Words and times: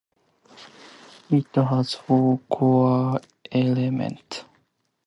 It 1.29 1.55
has 1.57 1.93
four 1.93 2.39
core 2.49 3.21
elements. 3.51 4.45